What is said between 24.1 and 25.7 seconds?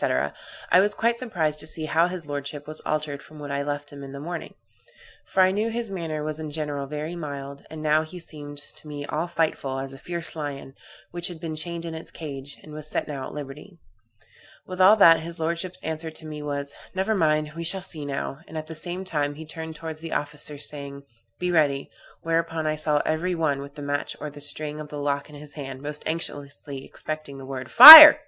or the string of the lock in his